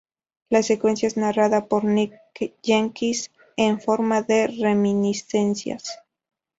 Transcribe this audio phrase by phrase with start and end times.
[0.49, 2.19] La secuencia es narrada por Nick
[2.63, 5.99] Jenkins en forma de reminiscencias.